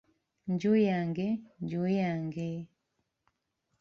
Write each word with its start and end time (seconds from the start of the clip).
"Nju 0.51 0.73
yange 0.87 1.27
nju 1.61 1.81
yange?" 1.99 2.49